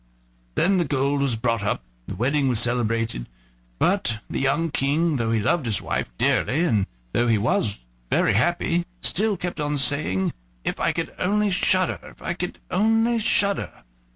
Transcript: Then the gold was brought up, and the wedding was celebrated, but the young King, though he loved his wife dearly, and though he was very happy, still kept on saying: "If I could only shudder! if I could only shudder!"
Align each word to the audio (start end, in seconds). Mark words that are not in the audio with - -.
Then 0.55 0.79
the 0.79 0.85
gold 0.85 1.21
was 1.21 1.35
brought 1.35 1.61
up, 1.61 1.83
and 2.07 2.15
the 2.15 2.17
wedding 2.17 2.47
was 2.47 2.59
celebrated, 2.59 3.27
but 3.77 4.19
the 4.27 4.39
young 4.39 4.71
King, 4.71 5.17
though 5.17 5.29
he 5.31 5.39
loved 5.39 5.67
his 5.67 5.79
wife 5.79 6.09
dearly, 6.17 6.61
and 6.65 6.87
though 7.13 7.27
he 7.27 7.37
was 7.37 7.81
very 8.09 8.33
happy, 8.33 8.87
still 9.01 9.37
kept 9.37 9.59
on 9.59 9.77
saying: 9.77 10.33
"If 10.63 10.79
I 10.79 10.91
could 10.91 11.13
only 11.19 11.51
shudder! 11.51 11.99
if 12.01 12.19
I 12.19 12.33
could 12.33 12.57
only 12.71 13.19
shudder!" 13.19 13.83